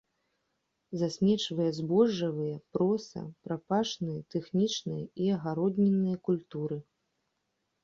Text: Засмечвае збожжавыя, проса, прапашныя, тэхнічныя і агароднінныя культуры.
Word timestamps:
Засмечвае 1.01 1.67
збожжавыя, 1.79 2.55
проса, 2.77 3.23
прапашныя, 3.49 4.19
тэхнічныя 4.37 5.03
і 5.27 5.31
агароднінныя 5.37 6.17
культуры. 6.31 6.83